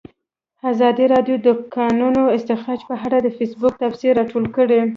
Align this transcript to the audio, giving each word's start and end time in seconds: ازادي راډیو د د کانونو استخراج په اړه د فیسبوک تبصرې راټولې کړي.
ازادي 0.71 1.05
راډیو 1.13 1.35
د 1.41 1.41
د 1.45 1.47
کانونو 1.75 2.21
استخراج 2.37 2.81
په 2.89 2.95
اړه 3.05 3.17
د 3.21 3.27
فیسبوک 3.37 3.73
تبصرې 3.81 4.11
راټولې 4.19 4.49
کړي. 4.57 4.79